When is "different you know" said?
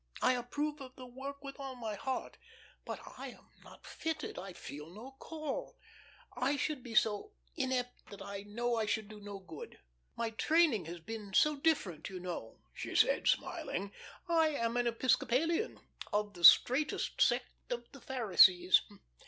11.55-12.61